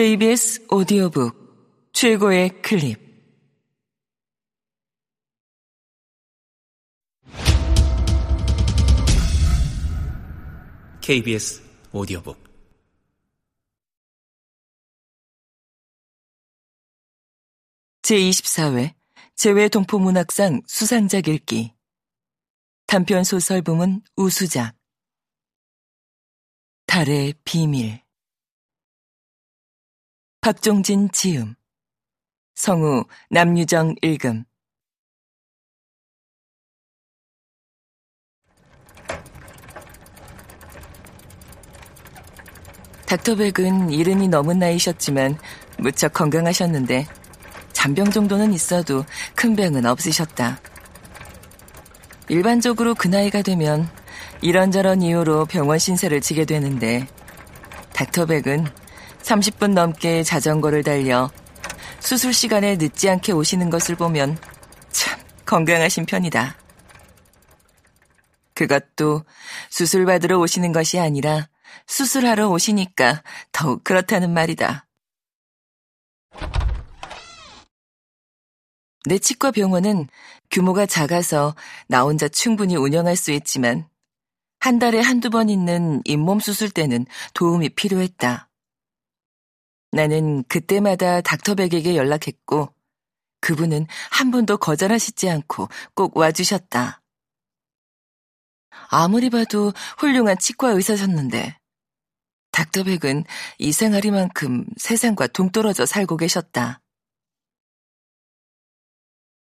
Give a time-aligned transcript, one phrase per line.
[0.00, 2.98] KBS 오디오북 최고의 클립.
[11.02, 12.42] KBS 오디오북.
[18.00, 18.94] 제24회
[19.36, 21.74] 재외동포문학상 수상작 읽기.
[22.86, 24.74] 단편 소설 부문 우수작.
[26.86, 28.00] 달의 비밀
[30.42, 31.54] 박종진 지음
[32.54, 34.44] 성우 남유정 읽음
[43.04, 45.36] 닥터백은 이른이 넘은 나이셨지만
[45.76, 47.06] 무척 건강하셨는데
[47.74, 49.04] 잔병 정도는 있어도
[49.34, 50.58] 큰 병은 없으셨다.
[52.28, 53.90] 일반적으로 그 나이가 되면
[54.40, 57.06] 이런저런 이유로 병원 신세를 지게 되는데
[57.92, 58.79] 닥터백은
[59.22, 61.30] 30분 넘게 자전거를 달려
[62.00, 64.38] 수술 시간에 늦지 않게 오시는 것을 보면
[64.90, 66.56] 참 건강하신 편이다.
[68.54, 69.24] 그것도
[69.70, 71.48] 수술 받으러 오시는 것이 아니라
[71.86, 74.86] 수술하러 오시니까 더욱 그렇다는 말이다.
[79.06, 80.08] 내 치과 병원은
[80.50, 81.54] 규모가 작아서
[81.88, 83.88] 나 혼자 충분히 운영할 수 있지만
[84.58, 88.49] 한 달에 한두 번 있는 잇몸 수술 때는 도움이 필요했다.
[89.92, 92.72] 나는 그때마다 닥터백에게 연락했고
[93.40, 97.02] 그분은 한 번도 거절하시지 않고 꼭 와주셨다.
[98.88, 101.58] 아무리 봐도 훌륭한 치과 의사셨는데
[102.52, 103.24] 닥터백은
[103.58, 106.80] 이생활이만큼 세상과 동떨어져 살고 계셨다.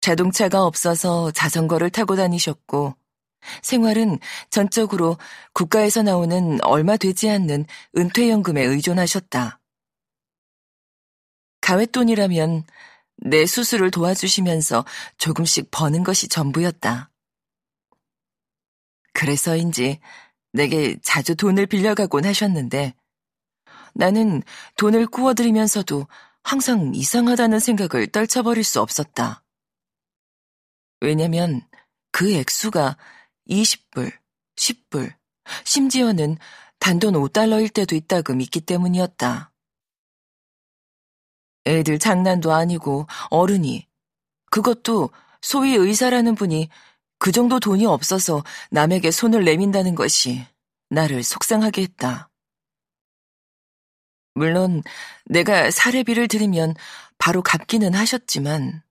[0.00, 2.94] 자동차가 없어서 자전거를 타고 다니셨고
[3.62, 4.18] 생활은
[4.50, 5.16] 전적으로
[5.52, 9.60] 국가에서 나오는 얼마 되지 않는 은퇴연금에 의존하셨다.
[11.64, 12.64] 가외돈이라면
[13.16, 14.84] 내 수술을 도와주시면서
[15.16, 17.10] 조금씩 버는 것이 전부였다.
[19.14, 19.98] 그래서인지
[20.52, 22.94] 내게 자주 돈을 빌려가곤 하셨는데
[23.94, 24.42] 나는
[24.76, 26.06] 돈을 구워드리면서도
[26.42, 29.42] 항상 이상하다는 생각을 떨쳐버릴 수 없었다.
[31.00, 31.62] 왜냐면
[32.12, 32.98] 그 액수가
[33.48, 34.12] 20불,
[34.56, 35.14] 10불,
[35.64, 36.36] 심지어는
[36.78, 39.53] 단돈 5달러일 때도 있다고 믿기 때문이었다.
[41.66, 43.86] 애들 장난도 아니고 어른이
[44.50, 45.10] 그것도
[45.40, 46.68] 소위 의사라는 분이
[47.18, 50.44] 그 정도 돈이 없어서 남에게 손을 내민다는 것이
[50.90, 52.30] 나를 속상하게 했다.
[54.34, 54.82] 물론
[55.26, 56.74] 내가 사례비를 드리면
[57.18, 58.82] 바로 갚기는 하셨지만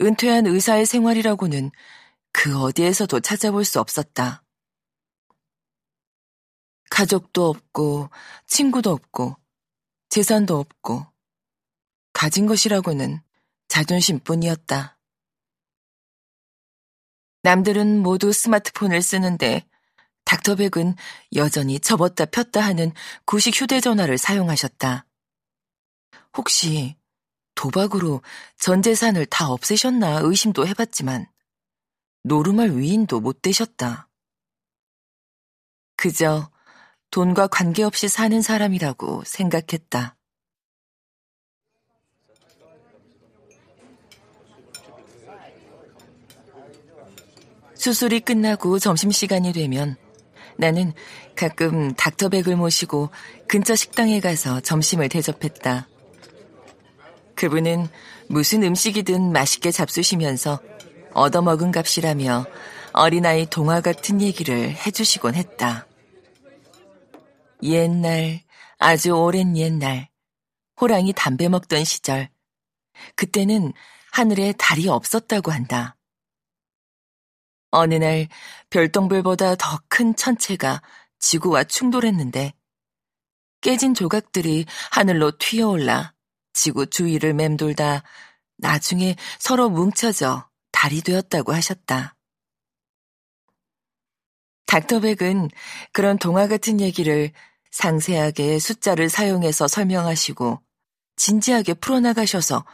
[0.00, 1.70] 은퇴한 의사의 생활이라고는
[2.32, 4.42] 그 어디에서도 찾아볼 수 없었다.
[6.90, 8.10] 가족도 없고
[8.46, 9.36] 친구도 없고
[10.08, 11.11] 재산도 없고
[12.12, 13.20] 가진 것이라고는
[13.68, 14.98] 자존심뿐이었다.
[17.42, 19.66] 남들은 모두 스마트폰을 쓰는데
[20.24, 20.94] 닥터백은
[21.34, 22.92] 여전히 접었다 폈다 하는
[23.24, 25.06] 구식 휴대전화를 사용하셨다.
[26.36, 26.96] 혹시
[27.54, 28.22] 도박으로
[28.56, 31.26] 전 재산을 다 없애셨나 의심도 해봤지만
[32.22, 34.08] 노르말 위인도 못 되셨다.
[35.96, 36.50] 그저
[37.10, 40.16] 돈과 관계없이 사는 사람이라고 생각했다.
[47.82, 49.96] 수술이 끝나고 점심시간이 되면
[50.56, 50.92] 나는
[51.34, 53.10] 가끔 닥터백을 모시고
[53.48, 55.88] 근처 식당에 가서 점심을 대접했다.
[57.34, 57.88] 그분은
[58.28, 60.60] 무슨 음식이든 맛있게 잡수시면서
[61.12, 62.46] 얻어먹은 값이라며
[62.92, 65.88] 어린아이 동화 같은 얘기를 해주시곤 했다.
[67.64, 68.42] 옛날,
[68.78, 70.08] 아주 오랜 옛날,
[70.80, 72.28] 호랑이 담배 먹던 시절,
[73.16, 73.72] 그때는
[74.12, 75.96] 하늘에 달이 없었다고 한다.
[77.72, 78.28] 어느 날
[78.70, 80.82] 별똥별보다 더 큰 천체가
[81.18, 82.54] 지구와 충돌했는데
[83.60, 86.14] 깨진 조각들이 하늘로 튀어올라
[86.52, 88.02] 지구 주위를 맴돌다
[88.58, 92.16] 나중에 서로 뭉쳐져 달이 되었다고 하셨다.
[94.66, 95.50] 닥터백은
[95.92, 97.32] 그런 동화 같은 얘기를
[97.70, 100.60] 상세하게 숫자를 사용해서 설명하시고
[101.16, 102.64] 진지하게 풀어나가셔서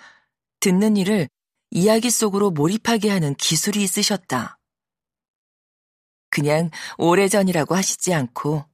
[0.60, 1.28] 듣는 이를
[1.70, 4.57] 이야기 속으로 몰입하게 하는 기술이 있으셨다.
[6.30, 8.64] 그냥 오래전이라고 하시지 않고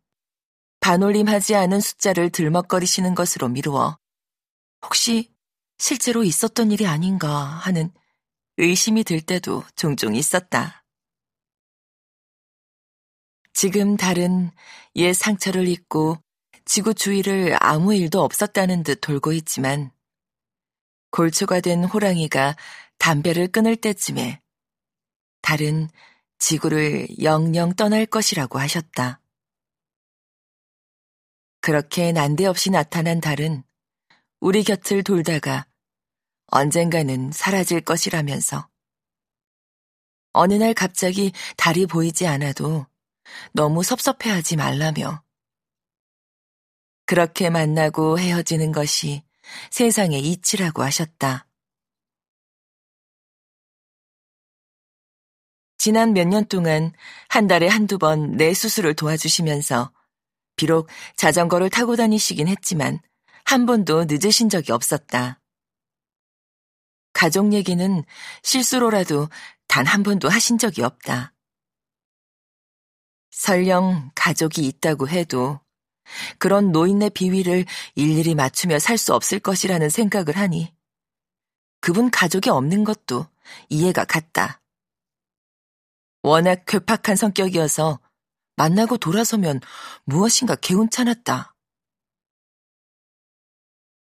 [0.81, 3.99] 반올림하지 않은 숫자를 들먹거리시는 것으로 미루어
[4.85, 5.33] 혹시
[5.79, 7.91] 실제로 있었던 일이 아닌가 하는
[8.57, 10.85] 의심이 들 때도 종종 있었다.
[13.53, 14.51] 지금 달은
[14.97, 16.19] 옛 상처를 잊고
[16.65, 19.91] 지구 주위를 아무 일도 없었다는 듯 돌고 있지만
[21.11, 22.57] 골초가 된 호랑이가
[22.99, 24.41] 담배를 끊을 때쯤에
[25.43, 25.89] 달은
[26.45, 29.23] 지구를 영영 떠날 것이라고 하셨다.
[31.63, 33.65] 그렇게 난데없이 나타난 달은
[34.41, 35.67] 우리 곁을 돌다가
[36.49, 38.69] 언젠가는 사라질 것이라면서
[40.33, 42.87] 어느 날 갑자기 달이 보이지 않아도
[43.55, 45.23] 너무 섭섭해하지 말라며
[47.07, 49.23] 그렇게 만나고 헤어지는 것이
[49.71, 51.47] 세상의 이치라고 하셨다.
[55.85, 56.95] 지난 몇 년 동안
[57.29, 59.93] 한 달에 한두 번 내 수술을 도와주시면서
[60.57, 63.01] 비록 자전거를 타고 다니시긴 했지만
[63.45, 65.43] 한 번도 늦으신 적이 없었다.
[67.13, 68.03] 가족 얘기는
[68.43, 69.29] 실수로라도
[69.69, 71.35] 단 한 번도 하신 적이 없다.
[73.33, 75.61] 설령 가족이 있다고 해도
[76.39, 80.73] 그런 노인네 비위를 일일이 맞추며 살 수 없을 것이라는 생각을 하니
[81.83, 83.27] 그분 가족이 없는 것도
[83.69, 84.63] 이해가 갔다.
[86.25, 88.01] 워낙 괴팍한 성격이어서
[88.57, 89.61] 만나고 돌아서면
[90.05, 91.55] 무엇인가 개운찮았다.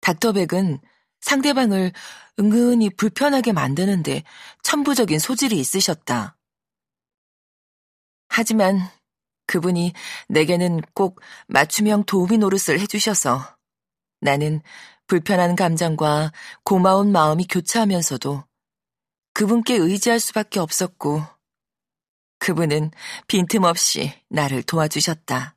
[0.01, 0.79] 닥터백은
[1.21, 1.93] 상대방을
[2.39, 4.23] 은근히 불편하게 만드는데
[4.63, 6.37] 천부적인 소질이 있으셨다.
[8.29, 8.79] 하지만
[9.45, 9.93] 그분이
[10.29, 13.57] 내게는 꼭 맞춤형 도우미 노릇을 해주셔서
[14.21, 14.61] 나는
[15.05, 16.31] 불편한 감정과
[16.63, 18.43] 고마운 마음이 교차하면서도
[19.33, 21.36] 그분께 의지할 수밖에 없었고
[22.39, 22.91] 그분은
[23.27, 25.55] 빈틈없이 나를 도와주셨다.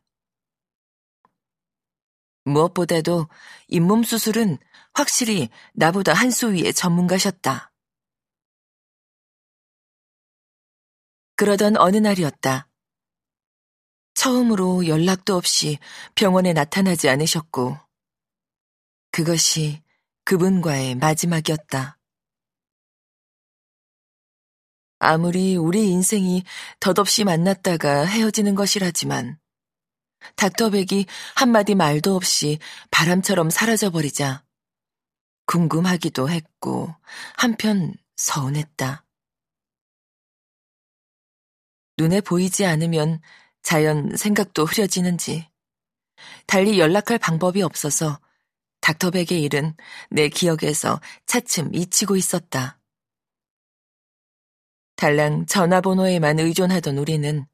[2.45, 3.29] 무엇보다도
[3.69, 4.59] 잇몸 수술은
[4.95, 7.73] 확실히 나보다 한 수 위의 전문가셨다.
[11.37, 12.69] 그러던 어느 날이었다.
[14.15, 15.79] 처음으로 연락도 없이
[16.15, 17.79] 병원에 나타나지 않으셨고,
[19.13, 19.83] 그것이
[20.25, 22.00] 그분과의 마지막이었다.
[25.01, 26.45] 아무리 우리 인생이
[26.79, 29.39] 덧없이 만났다가 헤어지는 것이라지만,
[30.37, 32.59] 닥터백이 한마디 말도 없이
[32.91, 34.45] 바람처럼 사라져버리자
[35.47, 36.95] 궁금하기도 했고,
[37.37, 39.05] 한편 서운했다.
[41.97, 43.21] 눈에 보이지 않으면
[43.63, 45.49] 자연 생각도 흐려지는지
[46.47, 48.21] 달리 연락할 방법이 없어서
[48.81, 49.75] 닥터백의 일은
[50.11, 52.80] 내 기억에서 차츰 잊히고 있었다.
[55.01, 57.47] 달랑 전화번호에만 의존하던 우리는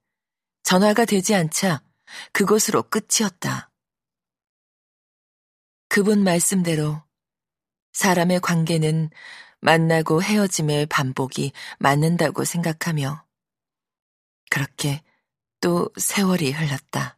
[0.64, 1.80] 전화가 되지 않자
[2.32, 3.70] 그곳으로 끝이었다.
[5.88, 7.00] 그분 말씀대로
[7.92, 9.10] 사람의 관계는
[9.60, 13.24] 만나고 헤어짐의 반복이 맞는다고 생각하며
[14.50, 15.04] 그렇게
[15.60, 17.15] 또 세월이 흘렀다.